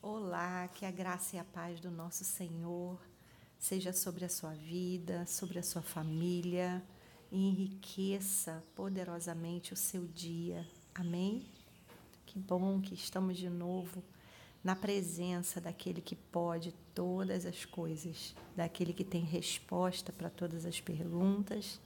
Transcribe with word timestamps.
Olá, 0.00 0.68
que 0.68 0.86
a 0.86 0.92
graça 0.92 1.34
e 1.34 1.40
a 1.40 1.44
paz 1.44 1.80
do 1.80 1.90
nosso 1.90 2.22
Senhor 2.24 2.96
seja 3.58 3.92
sobre 3.92 4.24
a 4.24 4.28
sua 4.28 4.54
vida, 4.54 5.26
sobre 5.26 5.58
a 5.58 5.62
sua 5.62 5.82
família 5.82 6.80
e 7.32 7.48
enriqueça 7.48 8.62
poderosamente 8.76 9.72
o 9.72 9.76
seu 9.76 10.06
dia. 10.06 10.64
Amém? 10.94 11.44
Que 12.24 12.38
bom 12.38 12.80
que 12.80 12.94
estamos 12.94 13.36
de 13.36 13.50
novo 13.50 14.00
na 14.62 14.76
presença 14.76 15.60
daquele 15.60 16.00
que 16.00 16.14
pode 16.14 16.72
todas 16.94 17.44
as 17.44 17.64
coisas, 17.64 18.36
daquele 18.54 18.92
que 18.92 19.04
tem 19.04 19.24
resposta 19.24 20.12
para 20.12 20.30
todas 20.30 20.64
as 20.64 20.80
perguntas, 20.80 21.80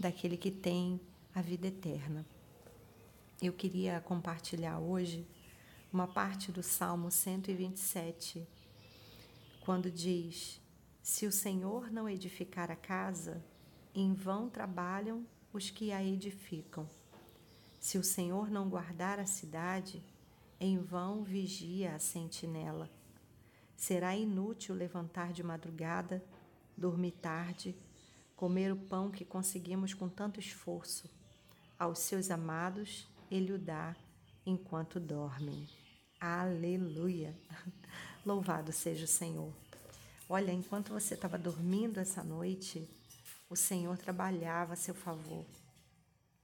daquele 0.00 0.36
que 0.36 0.50
tem 0.50 1.00
a 1.32 1.40
vida 1.40 1.68
eterna. 1.68 2.26
Eu 3.40 3.52
queria 3.52 4.00
compartilhar 4.00 4.80
hoje 4.80 5.24
uma 5.92 6.06
parte 6.06 6.50
do 6.50 6.62
Salmo 6.62 7.10
127, 7.10 8.48
quando 9.60 9.90
diz: 9.90 10.58
Se 11.02 11.26
o 11.26 11.32
Senhor 11.32 11.90
não 11.90 12.08
edificar 12.08 12.70
a 12.70 12.76
casa, 12.76 13.44
em 13.94 14.14
vão 14.14 14.48
trabalham 14.48 15.26
os 15.52 15.68
que 15.68 15.92
a 15.92 16.02
edificam. 16.02 16.88
Se 17.78 17.98
o 17.98 18.02
Senhor 18.02 18.50
não 18.50 18.70
guardar 18.70 19.20
a 19.20 19.26
cidade, 19.26 20.02
em 20.58 20.78
vão 20.78 21.22
vigia 21.22 21.94
a 21.94 21.98
sentinela. 21.98 22.88
Será 23.76 24.16
inútil 24.16 24.74
levantar 24.74 25.32
de 25.32 25.42
madrugada, 25.42 26.24
dormir 26.74 27.12
tarde, 27.12 27.76
comer 28.34 28.72
o 28.72 28.76
pão 28.76 29.10
que 29.10 29.26
conseguimos 29.26 29.92
com 29.92 30.08
tanto 30.08 30.40
esforço. 30.40 31.10
Aos 31.78 31.98
seus 31.98 32.30
amados, 32.30 33.06
ele 33.30 33.52
o 33.52 33.58
dá 33.58 33.94
enquanto 34.44 35.00
dormem. 35.00 35.68
Aleluia! 36.20 37.34
Louvado 38.24 38.72
seja 38.72 39.04
o 39.04 39.08
Senhor. 39.08 39.52
Olha, 40.28 40.52
enquanto 40.52 40.92
você 40.92 41.14
estava 41.14 41.36
dormindo 41.36 41.98
essa 41.98 42.22
noite, 42.22 42.88
o 43.50 43.56
Senhor 43.56 43.98
trabalhava 43.98 44.72
a 44.72 44.76
seu 44.76 44.94
favor. 44.94 45.44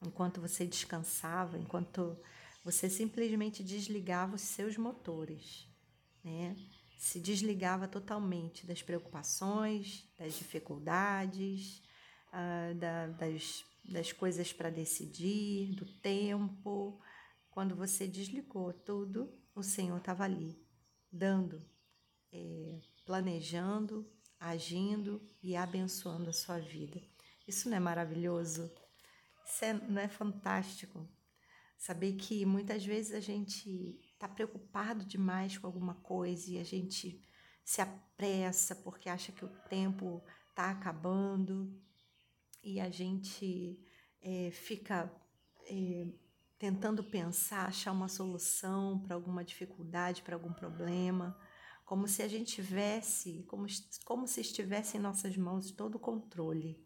Enquanto 0.04 0.40
você 0.40 0.66
descansava, 0.66 1.58
enquanto 1.58 2.16
você 2.64 2.90
simplesmente 2.90 3.62
desligava 3.62 4.36
os 4.36 4.42
seus 4.42 4.76
motores, 4.76 5.66
né? 6.22 6.56
Se 6.98 7.20
desligava 7.20 7.86
totalmente 7.86 8.66
das 8.66 8.82
preocupações, 8.82 10.04
das 10.18 10.34
dificuldades, 10.34 11.80
da, 12.78 13.06
das, 13.06 13.64
das 13.84 14.12
coisas 14.12 14.52
para 14.52 14.68
decidir, 14.68 15.74
do 15.76 15.86
tempo. 15.86 17.00
Quando 17.58 17.74
você 17.74 18.06
desligou 18.06 18.72
tudo, 18.72 19.36
o 19.52 19.64
Senhor 19.64 19.98
estava 19.98 20.22
ali, 20.22 20.64
dando, 21.10 21.60
é, 22.32 22.80
planejando, 23.04 24.08
agindo 24.38 25.20
e 25.42 25.56
abençoando 25.56 26.30
a 26.30 26.32
sua 26.32 26.60
vida. 26.60 27.02
Isso 27.48 27.68
não 27.68 27.76
é 27.76 27.80
maravilhoso? 27.80 28.72
Isso 29.44 29.64
é, 29.64 29.72
não 29.72 30.00
é 30.00 30.06
fantástico? 30.06 31.04
Saber 31.76 32.12
que 32.12 32.46
muitas 32.46 32.86
vezes 32.86 33.12
a 33.12 33.18
gente 33.18 33.98
está 34.12 34.28
preocupado 34.28 35.04
demais 35.04 35.58
com 35.58 35.66
alguma 35.66 35.96
coisa 35.96 36.52
e 36.52 36.60
a 36.60 36.64
gente 36.64 37.20
se 37.64 37.80
apressa 37.80 38.76
porque 38.76 39.08
acha 39.08 39.32
que 39.32 39.44
o 39.44 39.52
tempo 39.68 40.22
está 40.50 40.70
acabando 40.70 41.76
e 42.62 42.78
a 42.78 42.88
gente 42.88 43.84
é, 44.22 44.48
fica 44.52 45.12
é, 45.68 46.06
tentando 46.58 47.04
pensar, 47.04 47.68
achar 47.68 47.92
uma 47.92 48.08
solução 48.08 48.98
para 48.98 49.14
alguma 49.14 49.44
dificuldade, 49.44 50.22
para 50.22 50.34
algum 50.34 50.52
problema, 50.52 51.38
como 51.84 52.08
se 52.08 52.22
a 52.22 52.28
gente 52.28 52.54
tivesse, 52.54 53.44
como, 53.44 53.66
como 54.04 54.26
se 54.26 54.40
estivesse 54.40 54.96
em 54.96 55.00
nossas 55.00 55.36
mãos 55.36 55.70
todo 55.70 55.94
o 55.94 56.00
controle. 56.00 56.84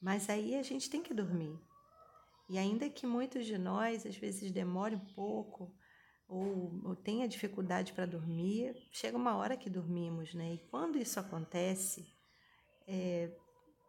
Mas 0.00 0.28
aí 0.28 0.54
a 0.54 0.62
gente 0.62 0.90
tem 0.90 1.02
que 1.02 1.14
dormir. 1.14 1.58
E 2.48 2.58
ainda 2.58 2.88
que 2.88 3.06
muitos 3.06 3.46
de 3.46 3.58
nós 3.58 4.06
às 4.06 4.16
vezes 4.16 4.50
demore 4.50 4.94
um 4.94 5.04
pouco 5.14 5.74
ou, 6.28 6.80
ou 6.84 6.94
tenha 6.94 7.26
dificuldade 7.26 7.92
para 7.92 8.06
dormir, 8.06 8.76
chega 8.92 9.16
uma 9.16 9.36
hora 9.36 9.56
que 9.56 9.70
dormimos, 9.70 10.34
né? 10.34 10.54
E 10.54 10.58
quando 10.70 10.98
isso 10.98 11.18
acontece, 11.18 12.14
é, 12.86 13.34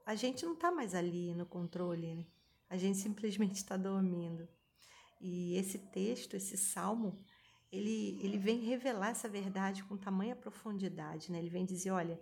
a 0.05 0.15
gente 0.15 0.45
não 0.45 0.53
está 0.53 0.71
mais 0.71 0.95
ali 0.95 1.33
no 1.35 1.45
controle, 1.45 2.15
né? 2.15 2.25
a 2.69 2.77
gente 2.77 2.97
simplesmente 2.97 3.55
está 3.55 3.75
dormindo. 3.75 4.47
E 5.19 5.55
esse 5.55 5.77
texto, 5.77 6.35
esse 6.35 6.57
salmo, 6.57 7.19
ele, 7.71 8.19
ele 8.23 8.37
vem 8.37 8.61
revelar 8.61 9.09
essa 9.09 9.27
verdade 9.27 9.83
com 9.83 9.97
tamanha 9.97 10.35
profundidade, 10.35 11.31
né? 11.31 11.39
Ele 11.39 11.49
vem 11.49 11.65
dizer, 11.65 11.91
olha, 11.91 12.19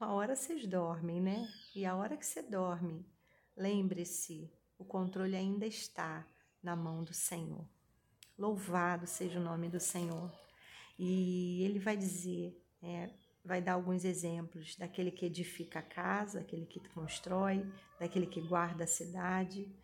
uma 0.00 0.12
hora 0.12 0.36
vocês 0.36 0.66
dormem, 0.66 1.20
né? 1.20 1.46
E 1.74 1.84
a 1.84 1.94
hora 1.96 2.16
que 2.16 2.24
você 2.24 2.42
dorme, 2.42 3.04
lembre-se, 3.56 4.50
o 4.78 4.84
controle 4.84 5.34
ainda 5.34 5.66
está 5.66 6.26
na 6.62 6.76
mão 6.76 7.02
do 7.02 7.14
Senhor. 7.14 7.66
Louvado 8.38 9.06
seja 9.06 9.40
o 9.40 9.42
nome 9.42 9.68
do 9.68 9.80
Senhor. 9.80 10.32
E 10.98 11.62
ele 11.62 11.78
vai 11.78 11.96
dizer, 11.96 12.62
é, 12.82 13.10
vai 13.44 13.62
dar 13.62 13.74
alguns 13.74 14.04
exemplos 14.04 14.76
daquele 14.76 15.10
que 15.10 15.26
edifica 15.26 15.78
a 15.78 15.82
casa, 15.82 16.40
aquele 16.40 16.66
que 16.66 16.80
constrói, 16.90 17.64
daquele 17.98 18.26
que 18.26 18.40
guarda 18.40 18.84
a 18.84 18.86
cidade, 18.88 19.74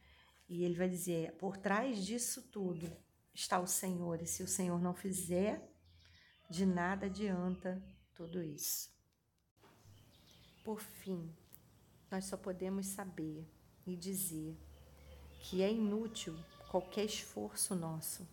e 0.53 0.65
ele 0.65 0.75
vai 0.75 0.89
dizer: 0.89 1.33
por 1.37 1.57
trás 1.57 2.05
disso 2.05 2.43
tudo 2.43 2.95
está 3.33 3.59
o 3.59 3.67
Senhor, 3.67 4.21
e 4.21 4.27
se 4.27 4.43
o 4.43 4.47
Senhor 4.47 4.79
não 4.79 4.93
fizer, 4.93 5.67
de 6.51 6.67
nada 6.67 7.07
adianta 7.07 7.83
tudo 8.15 8.43
isso. 8.43 8.93
Por 10.63 10.79
fim, 10.79 11.35
nós 12.11 12.27
só 12.27 12.37
podemos 12.37 12.87
saber 12.87 13.49
e 13.87 13.97
dizer 13.97 14.55
que 15.41 15.63
é 15.63 15.73
inútil 15.73 16.37
qualquer 16.71 17.07
esforço 17.07 17.75
nosso, 17.75 18.29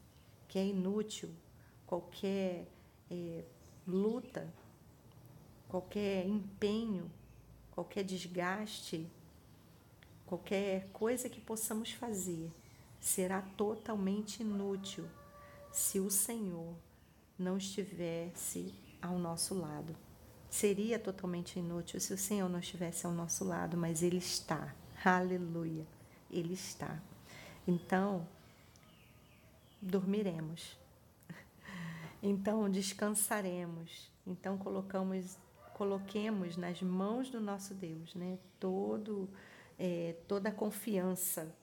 que 0.50 0.60
é 0.60 0.66
inútil 0.66 1.34
qualquer 1.86 2.68
é, 3.10 3.46
luta, 3.88 4.54
qualquer 5.70 6.28
empenho, 6.28 7.10
qualquer 7.72 8.04
desgaste 8.04 9.10
Qualquer 10.30 10.88
coisa 10.94 11.28
que 11.28 11.42
possamos 11.42 11.92
fazer 11.92 12.52
será 13.00 13.42
totalmente 13.42 14.44
inútil 14.44 15.08
se 15.72 16.00
o 16.00 16.12
Senhor 16.12 16.76
não 17.38 17.58
estivesse 17.58 18.72
ao 19.02 19.18
nosso 19.18 19.56
lado. 19.56 19.96
Seria 20.48 21.00
totalmente 21.00 21.58
inútil 21.58 22.00
se 22.00 22.14
o 22.14 22.18
Senhor 22.18 22.48
não 22.48 22.60
estivesse 22.60 23.08
ao 23.08 23.12
nosso 23.12 23.44
lado, 23.44 23.76
mas 23.76 24.04
Ele 24.04 24.18
está. 24.20 24.76
Aleluia. 25.04 25.88
Ele 26.30 26.54
está. 26.54 27.02
Então, 27.68 28.28
dormiremos. 29.82 30.78
Então, 32.22 32.70
descansaremos. 32.70 34.12
Então, 34.28 34.60
colocamos, 34.60 35.40
coloquemos 35.74 36.56
nas 36.56 36.84
mãos 36.84 37.32
do 37.32 37.42
nosso 37.42 37.74
Deus, 37.74 38.14
né? 38.14 38.38
Todo 38.60 39.28
é, 39.80 40.18
toda 40.28 40.50
a 40.50 40.54
confiança 40.54 41.56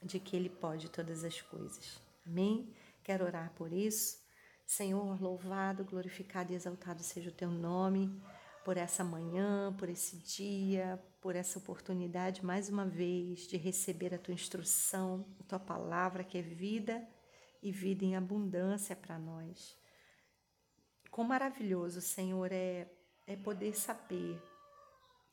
de 0.00 0.20
que 0.20 0.36
Ele 0.36 0.48
pode 0.48 0.88
todas 0.88 1.24
as 1.24 1.42
coisas. 1.42 2.00
Amém? 2.24 2.72
Quero 3.02 3.24
orar 3.24 3.52
por 3.56 3.72
isso. 3.72 4.24
Senhor, 4.64 5.20
louvado, 5.20 5.84
glorificado 5.84 6.52
e 6.52 6.56
exaltado 6.56 7.02
seja 7.02 7.30
o 7.30 7.34
teu 7.34 7.50
nome 7.50 8.20
por 8.64 8.76
essa 8.76 9.04
manhã, 9.04 9.74
por 9.78 9.88
esse 9.88 10.16
dia, 10.16 11.00
por 11.20 11.36
essa 11.36 11.58
oportunidade 11.58 12.44
mais 12.44 12.68
uma 12.68 12.84
vez 12.84 13.46
de 13.46 13.56
receber 13.56 14.14
a 14.14 14.18
tua 14.18 14.34
instrução, 14.34 15.24
a 15.40 15.44
tua 15.44 15.60
palavra 15.60 16.24
que 16.24 16.38
é 16.38 16.42
vida 16.42 17.06
e 17.62 17.70
vida 17.70 18.04
em 18.04 18.16
abundância 18.16 18.96
para 18.96 19.18
nós. 19.18 19.76
Quão 21.10 21.26
maravilhoso, 21.26 22.00
Senhor, 22.00 22.50
é, 22.52 22.90
é 23.26 23.36
poder 23.36 23.74
saber 23.74 24.42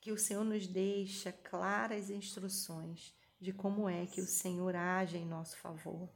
que 0.03 0.11
o 0.11 0.17
Senhor 0.17 0.43
nos 0.43 0.67
deixa 0.67 1.31
claras 1.31 2.09
instruções 2.09 3.15
de 3.39 3.53
como 3.53 3.87
é 3.87 4.05
que 4.05 4.19
o 4.19 4.25
Senhor 4.25 4.75
age 4.75 5.17
em 5.17 5.25
nosso 5.25 5.57
favor. 5.59 6.09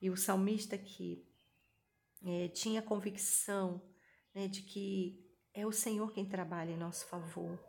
E 0.00 0.08
o 0.08 0.16
salmista 0.16 0.78
que 0.78 1.22
é, 2.24 2.48
tinha 2.48 2.80
convicção 2.80 3.82
né, 4.34 4.48
de 4.48 4.62
que 4.62 5.30
é 5.52 5.66
o 5.66 5.72
Senhor 5.72 6.10
quem 6.14 6.26
trabalha 6.26 6.70
em 6.70 6.76
nosso 6.78 7.04
favor, 7.04 7.62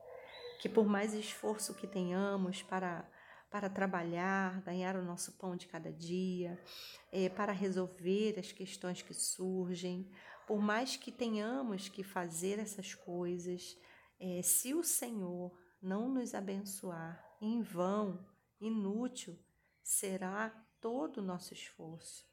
que 0.61 0.69
por 0.69 0.85
mais 0.85 1.13
esforço 1.13 1.75
que 1.75 1.87
tenhamos 1.87 2.63
para 2.63 3.05
para 3.51 3.69
trabalhar, 3.69 4.61
ganhar 4.61 4.95
o 4.95 5.03
nosso 5.03 5.37
pão 5.37 5.55
de 5.55 5.67
cada 5.67 5.91
dia, 5.91 6.59
é, 7.11 7.29
para 7.29 7.51
resolver 7.51 8.39
as 8.39 8.51
questões 8.51 9.03
que 9.03 9.13
surgem, 9.13 10.09
por 10.47 10.59
mais 10.59 10.95
que 10.95 11.11
tenhamos 11.11 11.87
que 11.87 12.01
fazer 12.01 12.57
essas 12.57 12.95
coisas, 12.95 13.77
é, 14.25 14.41
se 14.41 14.73
o 14.73 14.81
Senhor 14.81 15.51
não 15.81 16.07
nos 16.07 16.33
abençoar, 16.33 17.21
em 17.41 17.61
vão, 17.61 18.25
inútil, 18.57 19.37
será 19.83 20.49
todo 20.79 21.17
o 21.17 21.21
nosso 21.21 21.53
esforço. 21.53 22.25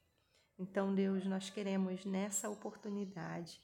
Então, 0.57 0.95
Deus, 0.95 1.27
nós 1.27 1.51
queremos 1.51 2.05
nessa 2.05 2.49
oportunidade 2.49 3.61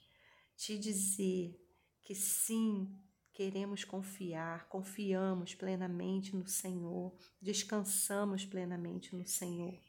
te 0.56 0.76
dizer 0.76 1.56
que 2.02 2.16
sim, 2.16 3.00
queremos 3.32 3.84
confiar, 3.84 4.68
confiamos 4.68 5.54
plenamente 5.54 6.34
no 6.34 6.48
Senhor, 6.48 7.16
descansamos 7.40 8.44
plenamente 8.44 9.14
no 9.14 9.24
Senhor 9.24 9.80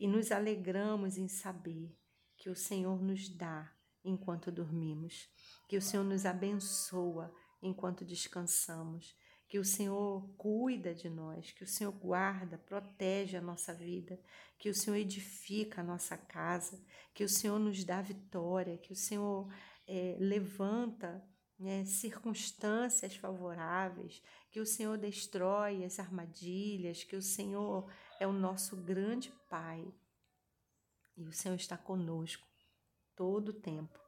e 0.00 0.08
nos 0.08 0.32
alegramos 0.32 1.18
em 1.18 1.28
saber 1.28 1.94
que 2.38 2.48
o 2.48 2.56
Senhor 2.56 3.02
nos 3.02 3.28
dá 3.28 3.70
enquanto 4.02 4.50
dormimos, 4.50 5.28
que 5.68 5.76
o 5.76 5.82
Senhor 5.82 6.04
nos 6.04 6.24
abençoa 6.24 7.34
enquanto 7.66 8.04
descansamos, 8.04 9.16
que 9.48 9.58
o 9.58 9.64
Senhor 9.64 10.28
cuida 10.36 10.94
de 10.94 11.08
nós, 11.08 11.52
que 11.52 11.62
o 11.62 11.66
Senhor 11.66 11.92
guarda, 11.92 12.58
protege 12.58 13.36
a 13.36 13.40
nossa 13.40 13.72
vida, 13.72 14.18
que 14.58 14.68
o 14.68 14.74
Senhor 14.74 14.96
edifica 14.96 15.80
a 15.80 15.84
nossa 15.84 16.16
casa, 16.16 16.82
que 17.14 17.22
o 17.22 17.28
Senhor 17.28 17.58
nos 17.58 17.84
dá 17.84 18.02
vitória, 18.02 18.78
que 18.78 18.92
o 18.92 18.96
Senhor 18.96 19.52
é, 19.86 20.16
levanta 20.18 21.24
né, 21.58 21.84
circunstâncias 21.84 23.16
favoráveis, 23.16 24.22
que 24.50 24.60
o 24.60 24.66
Senhor 24.66 24.98
destrói 24.98 25.84
as 25.84 25.98
armadilhas, 25.98 27.04
que 27.04 27.16
o 27.16 27.22
Senhor 27.22 27.90
é 28.18 28.26
o 28.26 28.32
nosso 28.32 28.76
grande 28.76 29.32
Pai 29.48 29.86
e 31.16 31.24
o 31.24 31.32
Senhor 31.32 31.54
está 31.54 31.78
conosco 31.78 32.46
todo 33.14 33.48
o 33.48 33.60
tempo, 33.60 33.98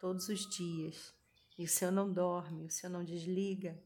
todos 0.00 0.28
os 0.28 0.48
dias. 0.48 1.14
E 1.58 1.64
o 1.64 1.68
Senhor 1.68 1.90
não 1.90 2.12
dorme, 2.12 2.66
o 2.66 2.70
Senhor 2.70 2.92
não 2.92 3.04
desliga, 3.04 3.82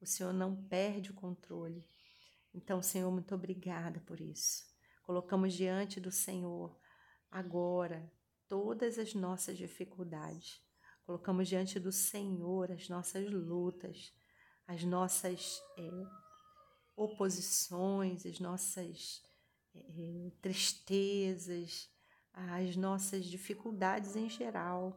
o 0.00 0.06
Senhor 0.06 0.32
não 0.32 0.56
perde 0.64 1.10
o 1.10 1.14
controle. 1.14 1.86
Então, 2.54 2.82
Senhor, 2.82 3.10
muito 3.10 3.34
obrigada 3.34 4.00
por 4.00 4.20
isso. 4.20 4.64
Colocamos 5.02 5.52
diante 5.52 6.00
do 6.00 6.10
Senhor 6.10 6.78
agora 7.30 8.10
todas 8.48 8.98
as 8.98 9.14
nossas 9.14 9.56
dificuldades. 9.56 10.60
Colocamos 11.04 11.48
diante 11.48 11.78
do 11.78 11.92
Senhor 11.92 12.72
as 12.72 12.88
nossas 12.88 13.30
lutas, 13.30 14.12
as 14.66 14.82
nossas 14.84 15.60
é, 15.78 15.90
oposições, 16.96 18.24
as 18.24 18.38
nossas 18.40 19.22
é, 19.74 20.30
tristezas, 20.40 21.88
as 22.32 22.76
nossas 22.76 23.24
dificuldades 23.24 24.16
em 24.16 24.28
geral. 24.28 24.96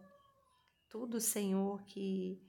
Tudo, 0.94 1.20
Senhor, 1.20 1.82
que, 1.86 2.40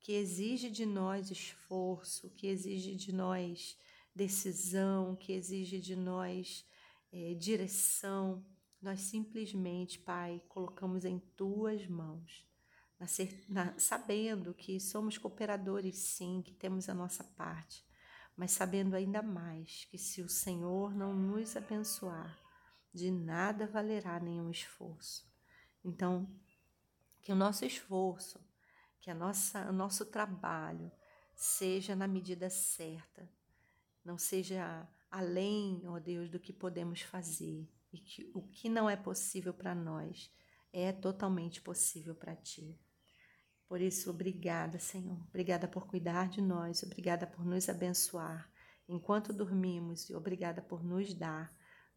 que 0.00 0.12
exige 0.12 0.68
de 0.68 0.84
nós 0.84 1.30
esforço, 1.30 2.28
que 2.28 2.46
exige 2.46 2.94
de 2.94 3.10
nós 3.10 3.74
decisão, 4.14 5.16
que 5.16 5.32
exige 5.32 5.80
de 5.80 5.96
nós 5.96 6.62
é, 7.10 7.32
direção, 7.32 8.44
nós 8.82 9.00
simplesmente, 9.00 9.98
Pai, 9.98 10.42
colocamos 10.46 11.06
em 11.06 11.18
tuas 11.18 11.86
mãos, 11.86 12.46
na, 13.00 13.06
na, 13.48 13.78
sabendo 13.78 14.52
que 14.52 14.78
somos 14.78 15.16
cooperadores, 15.16 15.96
sim, 15.96 16.42
que 16.42 16.52
temos 16.52 16.90
a 16.90 16.94
nossa 16.94 17.24
parte, 17.24 17.82
mas 18.36 18.50
sabendo 18.50 18.94
ainda 18.94 19.22
mais 19.22 19.86
que 19.86 19.96
se 19.96 20.20
o 20.20 20.28
Senhor 20.28 20.94
não 20.94 21.14
nos 21.16 21.56
abençoar, 21.56 22.38
de 22.92 23.10
nada 23.10 23.66
valerá 23.66 24.20
nenhum 24.20 24.50
esforço. 24.50 25.26
Então, 25.82 26.28
que 27.26 27.32
o 27.32 27.34
nosso 27.34 27.64
esforço, 27.64 28.38
que 29.00 29.10
a 29.10 29.14
nossa, 29.14 29.68
o 29.68 29.72
nosso 29.72 30.06
trabalho 30.06 30.92
seja 31.34 31.96
na 31.96 32.06
medida 32.06 32.48
certa, 32.48 33.28
não 34.04 34.16
seja 34.16 34.88
além, 35.10 35.82
ó 35.88 35.98
Deus, 35.98 36.30
do 36.30 36.38
que 36.38 36.52
podemos 36.52 37.00
fazer 37.00 37.68
e 37.92 37.98
que 37.98 38.30
o 38.32 38.42
que 38.42 38.68
não 38.68 38.88
é 38.88 38.94
possível 38.94 39.52
para 39.52 39.74
nós 39.74 40.32
é 40.72 40.92
totalmente 40.92 41.60
possível 41.60 42.14
para 42.14 42.36
ti. 42.36 42.78
Por 43.66 43.80
isso, 43.80 44.08
obrigada, 44.08 44.78
Senhor. 44.78 45.20
Obrigada 45.28 45.66
por 45.66 45.88
cuidar 45.88 46.28
de 46.28 46.40
nós, 46.40 46.84
obrigada 46.84 47.26
por 47.26 47.44
nos 47.44 47.68
abençoar 47.68 48.48
enquanto 48.88 49.32
dormimos 49.32 50.08
e 50.08 50.14
obrigada 50.14 50.62
por 50.62 50.84
nos 50.84 51.12
dar 51.12 51.52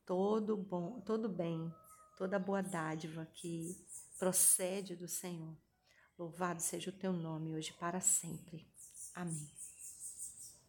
todo 0.07 0.57
bom, 0.57 0.99
todo 1.01 1.29
bem, 1.29 1.71
toda 2.19 2.37
boa 2.37 2.61
dádiva 2.61 3.25
que 3.33 3.77
procede 4.19 4.93
do 4.93 5.07
Senhor. 5.07 5.57
Louvado 6.17 6.61
seja 6.61 6.89
o 6.89 6.93
teu 6.93 7.13
nome 7.13 7.55
hoje 7.55 7.71
para 7.71 8.01
sempre. 8.01 8.69
Amém. 9.15 9.58